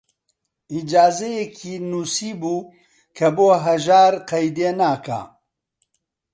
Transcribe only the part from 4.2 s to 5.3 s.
قەیدێ ناکا